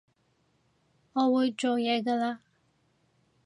[1.13, 2.39] 我會做嘢㗎喇